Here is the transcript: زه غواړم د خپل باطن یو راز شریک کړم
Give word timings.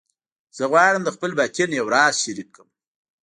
زه 0.57 0.63
غواړم 0.71 1.01
د 1.05 1.09
خپل 1.15 1.31
باطن 1.39 1.69
یو 1.79 1.87
راز 1.95 2.13
شریک 2.23 2.49
کړم 2.55 2.69